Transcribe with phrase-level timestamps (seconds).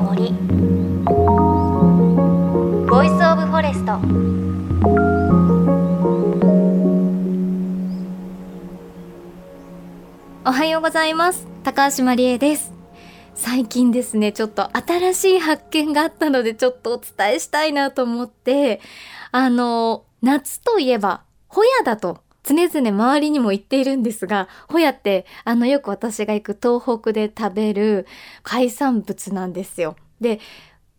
[0.00, 0.32] の森
[2.88, 3.92] ボイスオブフォレスト
[10.48, 11.46] おはようございます。
[11.62, 12.72] 高橋真理恵です。
[13.34, 18.80] 最近ですねちょっと新しい発見があったのでちょっとお伝えしたいなと思って
[19.32, 28.06] あの夏といえばホヤだと常々周りにも言っているんですが、ホヤって、あの、よく私が行く東北で食べる
[28.42, 29.96] 海産物なんですよ。
[30.20, 30.40] で、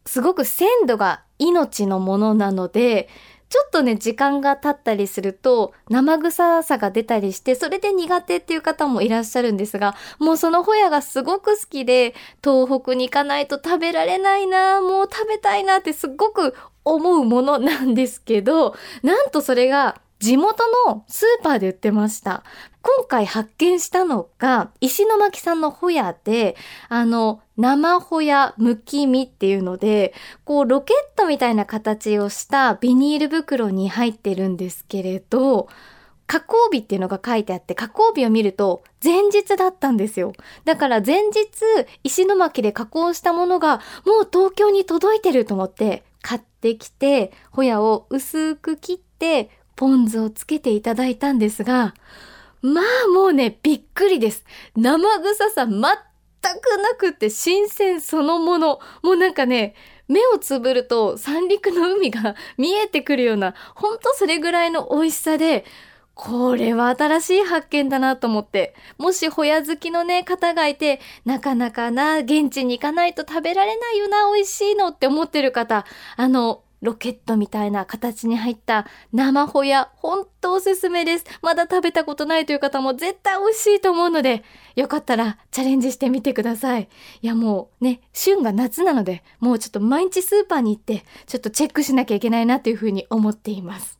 [0.05, 3.09] すごく鮮度が命のものなので、
[3.52, 16.55] ちょっとね、時間が経ったりすると、生臭さが出たりして、それで苦手っていう方もいらっしゃるんですが、もうそのホヤがすごく好きで、東北に行かないと食べられないな、もう食べたいなってすっごく
[16.86, 22.43] 思うものなんですけど、なんとそれが地元のスーパーで売ってました。
[22.83, 26.55] 今回発見したのが、石巻さんのホヤで、
[26.89, 30.14] あの、生ホヤむき身っていうので、
[30.45, 35.67] こう、ロケットみたいな形をしたビニール袋に入ってるんですけれど、
[36.31, 40.31] 加工日っていうのが書いてあって、加工日を見ると前日だったんですよ。
[40.64, 41.44] だから前日、
[42.03, 51.94] 石巻で加工したものがもう東京に届いてると思って買ってきて、ホヤを薄く切ってポン酢をつけていただいたんですが、
[52.61, 54.45] まあもうね、びっくりです。
[54.75, 58.80] 生臭さ全くなくって新鮮そのもの。
[59.02, 59.75] もうなんかね、
[60.08, 65.66] 目をつぶると三陸の海が 見えてくるような、ほんとそれぐらいの美味しさで、
[66.14, 68.75] これは新しい発見だなと思って。
[68.97, 75.86] もしホヤ好きのね、方がいて、なかなかな、現地に行かないと食べられないよな、美味しいのって思ってる方、
[76.17, 81.25] あの、ロケットみたいな形に入った生ホヤ、ほんとおすすめです。
[81.41, 84.43] まだ食べたことないという方も絶対美味しいと思うので、
[84.75, 86.89] よかったらチャレンジしてみてください。
[87.21, 93.99] いやもうね、旬が夏なので、もうちょっと毎日スーパーに行って、ちょっとチェックしなきゃいけないなというふうに思っています。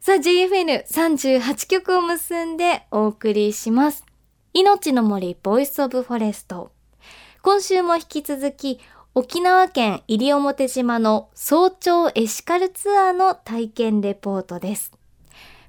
[0.00, 4.04] さあ、JFN38 曲を結んでお送りします。
[4.52, 6.72] 命の森ボイスオブフォレスト。
[7.42, 8.80] 今週も引き続き、
[9.12, 14.92] 沖縄県西表島の早朝エシカルツアーの体験レポートです。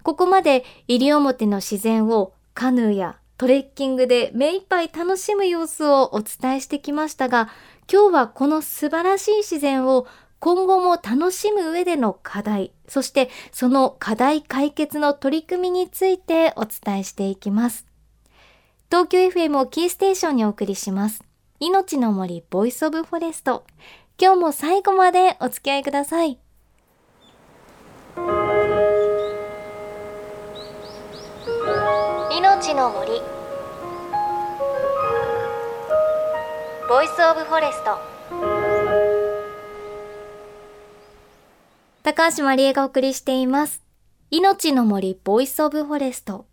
[0.04, 7.50] ここまで西表の自然をカヌーやトレッキングで目いっぱい楽しむ様子をお伝えしてきましたが、
[7.92, 10.06] 今日はこの素晴らしい自然を
[10.38, 17.88] 今後も楽しむ上での課題、そしてその課題解決の取り組みについてお伝えしていきます。
[18.92, 21.24] 東京 FM をキーステーションにお送りします。
[21.64, 23.68] 命の森ボイスオブフォレスト。
[24.20, 26.40] 今日も最後までお付き合いください。
[32.36, 33.22] 命の森
[36.90, 38.00] ボイスオブフォレスト
[42.02, 43.84] 高橋万里恵がお送りしています
[44.32, 46.48] 命の森ボイスオブフォレスト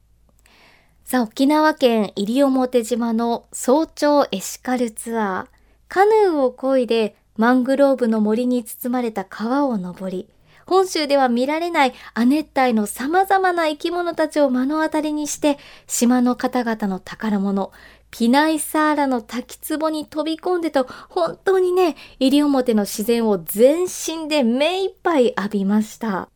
[1.11, 5.47] さあ、沖縄県西表島の早朝エシカルツアー。
[5.89, 10.29] カヌーを漕いでマングローブの森に包まれた川を登り、
[10.67, 17.73] 本州では見られない亜熱帯の様々な生き物たちを目の当たりにして、島の方々の宝物、
[18.11, 26.29] ピナイサーラの滝壺に飛び込んでと、本当にね、西表の自然を全身で目いっぱい浴びました。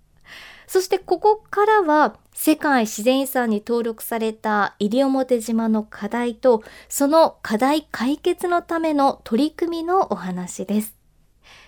[0.72, 10.94] そしてここからは世界自然遺産に登録された西表島の課題とその課題解決のための取り組みのお話です。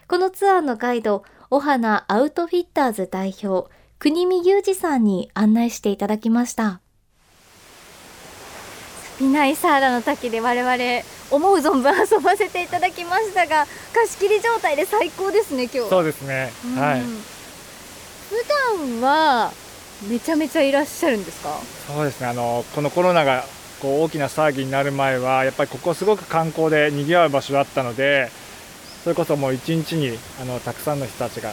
[0.09, 6.81] このツアーのガイド、お花アウトフィッターズ代表、国見裕二さんに案内していただきました。
[9.19, 17.44] ピナイサーラの滝で我々思う存分遊ばせていただきましたが貸し切り状態で最高ですね今日そうですね、はい
[18.35, 19.53] 普段は
[20.09, 21.57] めちゃめちゃいらっしゃるんですか？
[21.87, 22.27] そうですね。
[22.27, 23.45] あのこのコロナが
[23.81, 28.31] こう大きな騒ぎになる前はやっぱりここすごく観光で賑わう場所だったので
[29.05, 31.51] それこそもう一日にあのたくさんの人たちが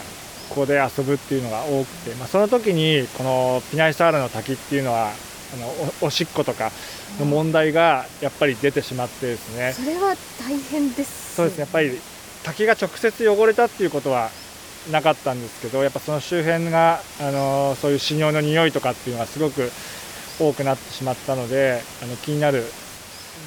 [0.48, 6.72] ここで遊ぶっていうのが多くて、まあ、その時にこのピナイサーラの滝っていうのはあのおしっことか
[7.20, 11.60] の問題がやっぱり出てしまってですね、それは大変です、ね、そうですね。
[11.62, 11.98] やっぱり
[12.42, 14.30] 滝が直接汚れたっていうことは
[14.90, 19.70] なかったんですけどやっぱその周辺があのそういう死尿の匂いとかっていうのがすごく
[20.40, 22.64] 多くなってしまったのであの気になる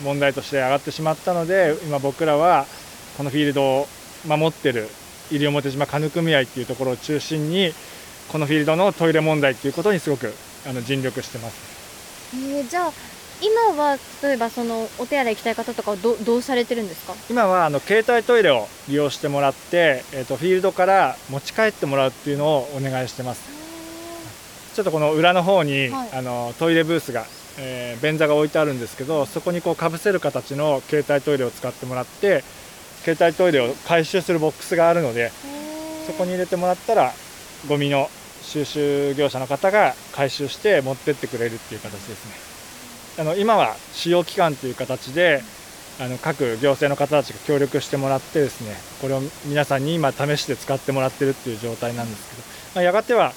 [0.03, 2.65] 問題として上がってしまったので今僕らは
[3.17, 3.87] このフィールドを
[4.25, 4.87] 守ってる
[5.31, 7.73] 西表島カヌ組合っていうところを中心に
[8.31, 10.33] このフィールドのトイレ問題っていうことにすごく
[10.67, 11.75] あの尽力してます。
[12.33, 12.93] えー、じゃあ
[13.41, 17.13] 今は例えばそのお手洗い行きたい方とかはどどうされてるんですか？
[17.29, 23.43] 今はあの携帯トイレを利用してもらって、えー、とフィールドから持ち帰ってもらうっていうのをお願いしてます。
[24.73, 26.09] ちょっとこの裏の方に、はい。
[26.13, 27.25] あのトイレブースが、
[27.57, 32.43] えー便座が置いてあるんですけどそこにこうかぶせる形の携帯トイレを使ってもらって
[33.03, 35.31] 携帯トイレを回収するボックスがあるので
[36.05, 37.13] そこに入れてもらったら
[37.69, 38.09] ゴミの
[38.41, 42.54] 収集業者の方が回収して持ってってくれるっていう形ですね
[43.17, 45.41] あの今は使用期間という形で
[46.01, 52.41] あの各行政の方たちが協力してもらってですねこれを皆さんに今試して使ってもらってるっていう状態なんですけど、
[52.75, 53.31] まあ、やがては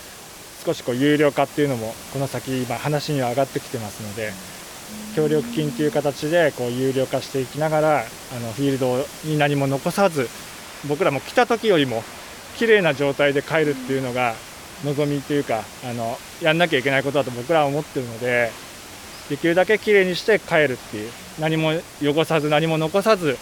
[0.65, 4.33] 少しこう有料化っていうのもこの先今話には上がってきてますので
[5.15, 8.01] 協力金という形でこう有料化していきながらあ
[8.41, 10.29] のフィールドに何も残さず
[10.89, 12.03] 僕らも来た時よりも
[12.57, 14.35] 綺麗な状態で帰るっていうのが
[14.85, 18.51] 望みというかあのやんなきゃいけないことだと僕らは思ってるので
[19.29, 21.11] できるだけ綺麗にして帰るっていう。
[21.39, 21.73] 何も
[22.03, 23.39] 汚さず何も残さず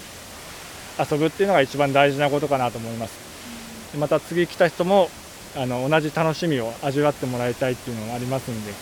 [0.98, 3.92] 遊ぶっていうのが一番大事なことかなと思います。
[3.92, 5.10] でまた次来た人も
[5.56, 8.72] あの同じ楽しみを味わってもらいたいっていうのがありますんで。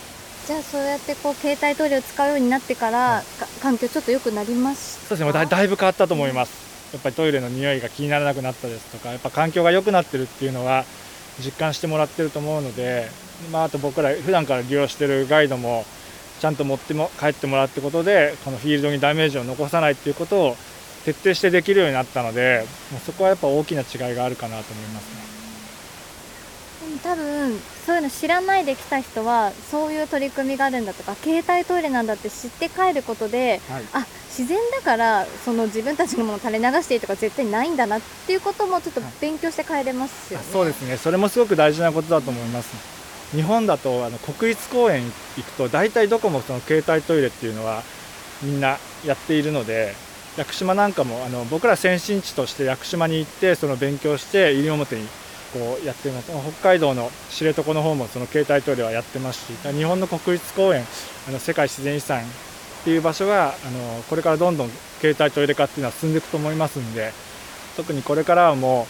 [0.47, 5.31] じゃあそうやってこう携帯トイレを使うようになってから、か環境ちょっと良くなりましたそうですね。
[5.31, 6.65] だだいぶ変わったと思います。
[6.93, 10.85] やっぱりトイレの匂いが気にならなくなったですとかやっぱ環境が良くなってるっていうのは
[11.43, 13.09] 実感してもらってると思うので、
[13.51, 15.83] まあ、あと僕ら普段から利用してるガイドも
[16.45, 20.55] ちゃんと持っても帰ってもらうってことでこのフィールドにダメージを残さないっていうことを
[21.03, 22.67] 徹底してできるようになったので
[23.03, 25.25] そこはやっぱ大きな違いがあるかなと思いますね。
[27.03, 40.45] 多分そういうの知らないで来た人はそういう取り組みがあるんだとか携帯トイレなんだって知って帰ることではいあ自然だからその自分たちのものを垂れ流していいとか絶対ないんだなっていうこともちょっと勉強して帰れますよね。
[40.47, 42.94] あそうですねそれもすごく大事なことだと思います
[43.35, 45.03] 日本だとあの国立公園
[45.37, 47.83] 行くと大体どこもその携帯トイレっていうのは
[48.41, 49.93] みんなやっているので
[50.37, 55.07] 屋久島なんかもあの僕ら先進地として屋久島に行ってその勉強して西表に
[55.53, 56.31] こうやってます。
[56.31, 60.83] 北海道の知床の方もその携帯トイレはやってますし日本の国立公園
[61.29, 62.23] あの世界自然遺産っ
[62.83, 67.11] ていう場所があのこれからどんどん携帯トイレ化っていうのは進んでいくと思いますんで
[67.77, 68.87] 特にこれからはも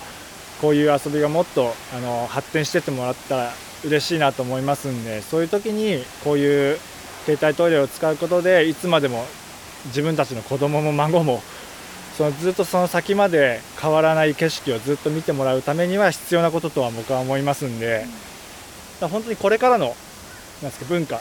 [0.59, 3.53] うこういう遊びがもっとあの発展してってもらったら
[3.83, 6.77] 嬉しいなと思いますんでそういう時にこういう
[7.25, 9.25] 携帯トイレを使うことでいつまでも
[9.87, 11.41] 自分たちの子供も孫も
[12.17, 18.05] そのずっとその先まで変わらない景色をずっと見てもらうためには必要なこととは僕は思いますんで、
[19.01, 19.87] 本当にこれからの
[20.61, 21.19] なんですか文化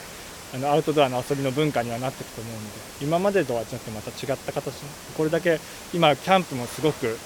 [0.54, 4.84] あのアウトドアの遊びの文化にはなっていくと思うので今までとはちょっとまた違った形
[5.16, 5.58] これだけ
[5.92, 7.18] 今キャンプもすごく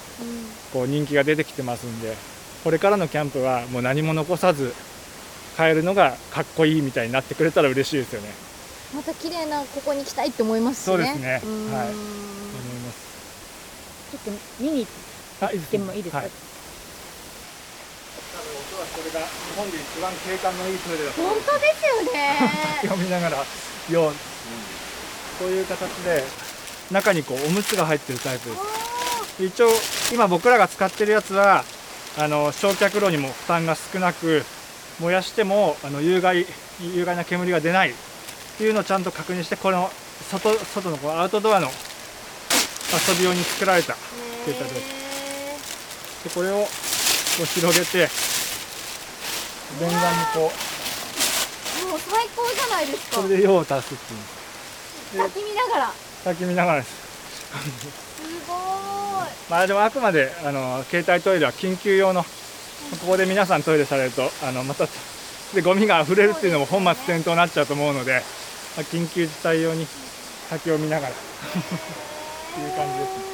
[0.73, 2.15] こう人気が出てきてますんで
[2.63, 4.73] これからのキャンプはもう何も残さず
[5.57, 8.29] 帰るのがかっこいいみたいになってくれたら嬉しいですよね。
[8.95, 10.93] また綺麗なここに来たいって思いますしね。
[10.93, 11.41] そうですね。
[11.43, 11.71] うん。
[11.71, 11.87] はい。
[11.87, 11.95] 思い
[12.85, 13.09] ます
[14.11, 14.87] ちょっと見に
[15.41, 16.29] 行ってもいいですか、はい
[18.31, 22.37] 多分おそらくこれが日本で一番景観のいいトイレ本当ですよね。
[22.87, 23.37] 読みながら
[23.89, 24.13] よう
[25.39, 26.23] こういう形で
[26.91, 28.79] 中にこうおむつが入ってるタイプです。
[29.43, 29.69] 一応
[30.13, 31.63] 今僕らが使ってるやつは
[32.17, 34.45] あの焼却炉にも負担が少なく
[34.99, 36.45] 燃やしてもあの有害
[36.81, 37.93] 有害な煙が出ないっ
[38.57, 39.89] ていうのをちゃんと確認してこの
[40.29, 43.95] 外外のこうアウトドアの遊び用に作られた
[44.45, 46.67] 携帯ですでこれをこ
[47.43, 48.09] う広げて
[49.79, 50.01] 便座に
[50.33, 50.51] こ
[51.85, 53.21] うもう最高じゃないですか。
[53.21, 54.13] それで用を足すって
[55.17, 55.93] いう滝見ながら。
[56.23, 59.29] 滝見ながらですすごーい。
[59.49, 62.23] まあでもあくまであの携帯トイレは緊急用の
[62.97, 64.87] ここで皆さんトイレされるとあのまた
[65.53, 68.21] でゴミが溢れるっていうのも本末転倒になっちゃうと思うので、
[68.77, 69.85] まあ、緊急事態用に
[70.49, 71.15] 先を見ながらっ
[72.55, 73.29] ていう感じですね。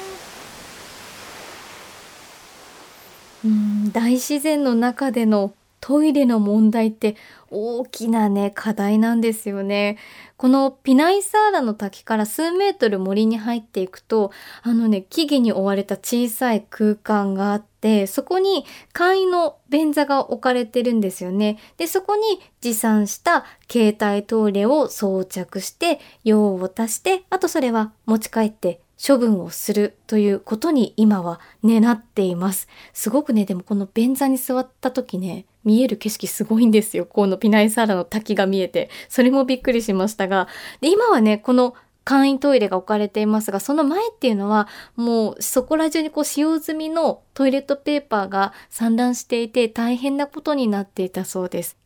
[3.44, 7.16] うん、大自然の中でのトイレの問題って
[7.50, 9.98] 大きなね課題なんですよね。
[10.36, 21.58] このピナイサーラの滝から数メートル森に入っていくとあのね木々に覆われた小さい空間があってそこに簡易の便座が置かれてるんですよね。
[21.76, 22.22] でそこに
[22.60, 32.68] 持参した携帯トイレを装着して用を足してあとそれは持ち帰って処分をするということに今はねなっています。
[32.92, 37.06] すごくね、でもこの便座に座った時ね、見える景色すごいんですよ。
[37.06, 38.88] このピナイサーラの滝が見えて。
[39.08, 40.48] それもびっくりしましたが。
[40.80, 41.74] で、今はね、この
[42.04, 51.76] 簡易トイレが置かれていますが、その前っていうのは、もうそこら中にこう使用済みのトイレットペーパーが散乱していて大変なことになっていたそうです。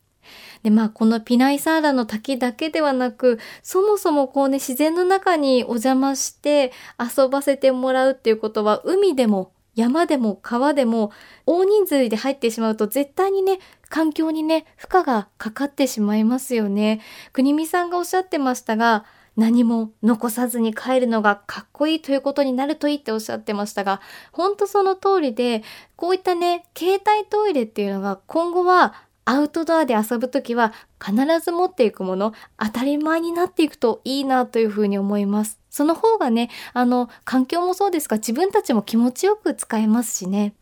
[0.63, 11.13] で、まあ、このピナイサーラの滝だけではなく、そもそもこうね、自然の中にお邪魔して遊ばせてもらうっていうことは、海でも山でも川でも
[11.47, 13.59] 大人数で入ってしまうと絶対にね、
[13.89, 17.01] 環境にね、負荷がかかってしまいますよね。
[17.33, 19.05] 国見さんがおっしゃってましたが、
[19.37, 24.01] 何も残さずに帰るのがかっこいいということになるといいっておっしゃってましたが、
[24.33, 25.63] 本当その通りで、
[25.97, 30.73] こういったね、携帯トイレっていうのが今後はアウトドアで遊ぶときは
[31.05, 35.61] 必ず持っていくもの、当たり前になっていくといいなというふうに思います。
[35.71, 40.55] その方がね、あの、環境もそうですが自分たちも気持ちよく使えますしね。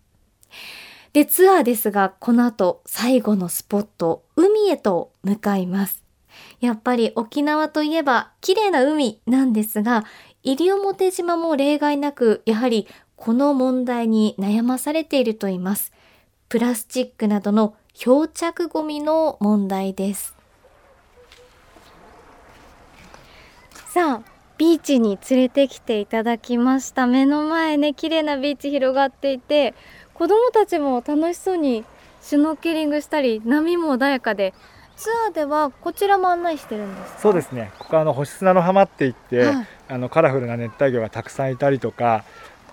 [1.12, 6.02] で、ツアーですが、この後最後のスポット、海へと向かいます。
[6.60, 10.04] やっぱり沖縄といえば綺麗な海なんですが、
[10.44, 12.86] 西表島も例外なく、やはり
[13.16, 15.92] この問題に悩まされていると言います。
[16.48, 20.36] プラスチックなどの漂着ゴミの問題です。
[23.88, 27.08] さあビーチに連れてきていただきました。
[27.08, 29.74] 目の前ね綺麗なビーチ広がっていて
[30.14, 31.84] 子供たちも楽しそうに
[32.22, 34.54] シュノーケリングしたり波も穏やかで
[34.94, 37.72] ツアーではこちらも案内してるんですそうですね。
[37.80, 42.22] ここあの星砂の浜って言って、はい、あのカラフルな熱帯魚がたくさんいたりとか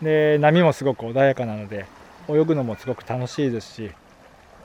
[0.04, 1.88] で波もすごく穏やかなので
[2.30, 3.92] 泳ぐのもすごく楽しいですし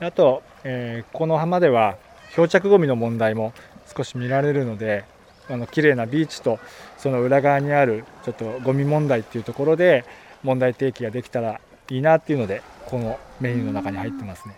[0.01, 1.95] あと、えー、この浜では
[2.33, 3.53] 漂着ごみの問題も
[3.95, 5.05] 少し見られるので
[5.47, 6.59] あの綺麗なビーチと
[6.97, 10.03] その裏側にあるちょっとゴミ問題っていうところで
[10.41, 14.55] 問題提起ができたらいいなっていうのでこのメニューの中に入ってますね。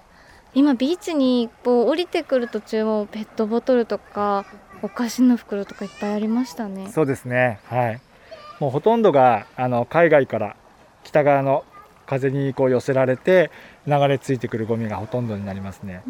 [0.54, 4.46] 今ビーチにこう降りてくる途中もペットボトルとか
[4.82, 6.90] お菓子の袋とかいっぱいありましたね。
[6.92, 7.60] そうですね。
[7.66, 8.02] はい。
[8.60, 10.56] もうほとんどがあの海外から
[11.04, 11.66] 北側の
[12.06, 13.50] 風にこう寄せられて
[13.86, 16.02] 流れ着いてくるゴミがほとんどになりますね。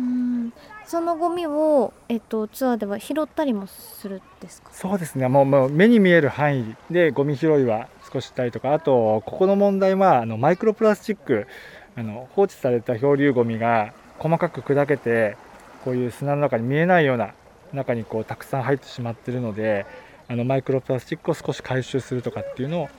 [0.85, 4.69] そのゴミを、えっと、ツアーでは拾ったりもするんですか？
[4.73, 11.47] そうですねもうもう目に見える範囲でゴミ拾いは少ししたりとかあとここの問題はあのマイクロプラスチック
[11.95, 15.37] あの放置された漂流ゴミが細かく砕けて
[15.83, 17.33] こういう砂の中に見えないような
[17.71, 19.85] 中にこうたくさん入ってしまっているので
[20.27, 22.89] あのマイクロプラスチックを少し回収するとかっていうのを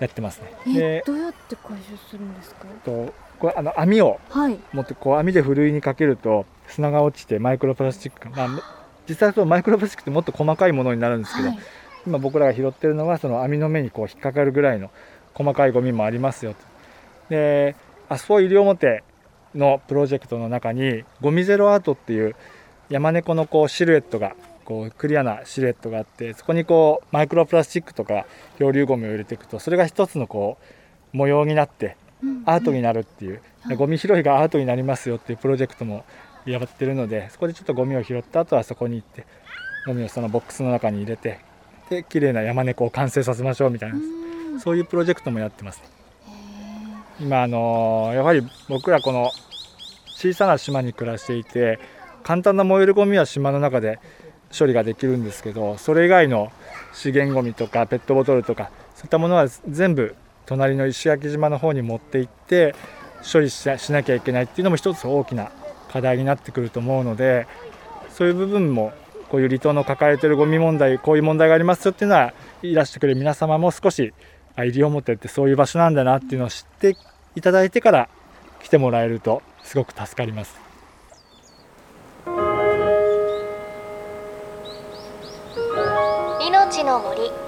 [0.00, 0.74] やってますね。
[0.74, 2.66] でどうやって回収するんですか？
[2.84, 4.20] とこれあの網を
[4.72, 8.48] 持ってこう網でふるいにかけると砂が落ちてマイクロプラスチックまあ、
[9.08, 11.58] 実際そのマイクロプラスチックってもっと細かいものになるんですけど、はい、
[12.06, 14.90] 今僕らが拾ってるのはその網の目にこう引っかかるぐらいの
[15.34, 16.58] 細かいゴミもありますよと。
[17.30, 17.76] で
[18.08, 19.04] 阿蘇西表
[19.54, 22.34] のプロジェクトの中にゴミゼロアートっていう
[22.88, 28.26] 山猫のこうシルエットがこうクリアなシルエットがあってそこにこうマイクロプラスチックとか
[28.58, 30.58] 漂流ゴミを入れていくとそれが一つのこ
[31.14, 31.96] う模様になって
[32.44, 36.04] アートになるっていう、うん、ゴミ拾いがアートになりますよっていうプロジェクトも
[36.46, 39.26] やってるのでそこでちょっとゴミを拾った後はそこに行って
[39.86, 41.40] ゴミをそのボックスの中に入れて
[41.90, 43.98] で綺麗な山猫を完成させましょうみたいな、う
[44.56, 45.82] ん、そういうプロジェクトもやってます、
[47.20, 49.30] 今あのやはり僕らこの
[50.06, 51.78] 小さな島に暮らしていて
[52.22, 54.00] 簡単な燃えるゴミは島の中で
[54.56, 56.52] 処理ができるんですけどそれ以外の
[56.92, 60.14] 資源ゴミとかペットボトルとかそういったものは全部
[60.48, 62.74] 隣の石垣島の方に持って行って
[63.30, 65.50] 処理しなきゃいけないっていうのも一つ大きな
[65.92, 67.46] 課題になってくると思うので
[68.10, 68.92] そういう部分も
[69.28, 74.14] こういう離島の抱えてるゴミ問題こういう問題がありますよっていうのはいらしてくれる皆様も少し
[74.56, 76.96] 西表ってそういう場所なんだなっていうのを知って
[77.36, 78.08] いただいてから
[78.62, 80.58] 来てもらえるとすごく助かります。
[86.40, 87.47] 命の森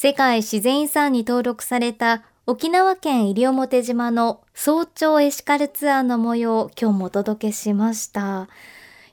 [0.00, 8.48] 世界自然遺産に登録された沖縄県西表島の早朝エシカルツアーの模様を今日もお届けしました。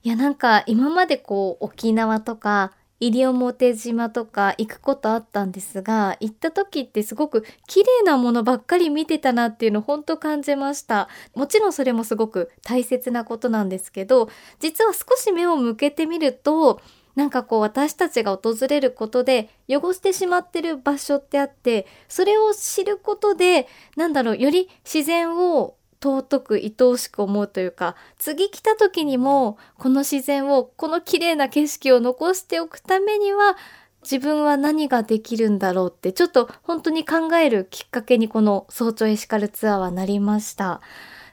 [0.03, 16.79] いやなんか今までこう沖縄とか西表島とか行くことあったんですが行った時ってすごく綺麗なものばっかり見てたなっていうのを本当感じましたもちろんそれもすごく大切なことなんですけど実は少し目を向けてみると
[17.15, 33.57] なんかこう私たちが訪れることで汚してしまってる場所ってあってそれを知ることでなんだろうより自然を尊く愛おしく思うというか次来た時にもこの自然をこの綺麗な景色を残しておくためには
[34.03, 40.81] 自分は何ができるんだろうってちょっと本当に考えるきっかけにこの早朝エシカルツアーはなりました。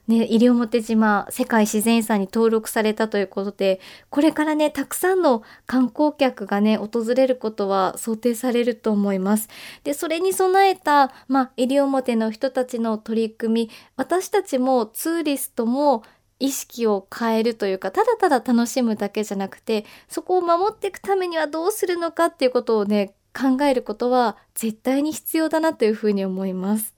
[0.08, 3.80] ね、西表島世界自然遺産に登録されたということで
[4.10, 9.48] これからねたくさんの観光客がね訪れることは想定されると思います
[9.84, 16.02] でそれに備えた、まあ、西表の人たちの取り組み私たちもツーリストも
[16.40, 26.94] 意識を変えるというかただただ楽しむだけじゃなくてそこを守っていくためにはどうするのかっていうことをね考えることは絶対に必要だなというふうに思います。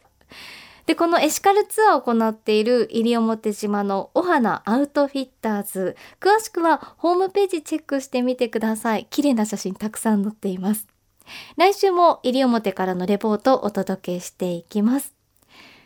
[0.86, 5.96] で、このエシカルツアーを行っている西表島のお花アウトフィッターズ。
[6.20, 9.06] 詳しくはホームページチェックしてみてください。
[9.08, 10.86] 綺麗な写真たくさん載っています。
[11.56, 15.14] 来週も西表からのレポートをお届けしていきます。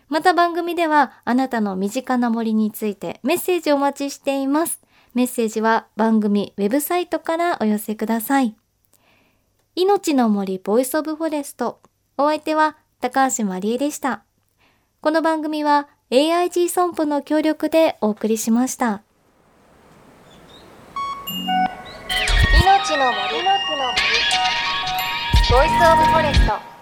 [0.08, 4.80] また番組ではあなたの身近な森についてメッセージお待ちしています。
[5.14, 8.56] メッセージは番組ウェブサイトからお寄せください。
[9.76, 11.80] 命の森ボイスオブフォレスト。
[12.16, 14.24] お相手は高橋万里恵でした。
[15.00, 19.04] この番組は AIG 損保の協力でお送りしました。
[22.60, 23.38] 命の森。
[23.38, 24.02] の木の森。
[25.50, 26.77] ボイスオブフォレスト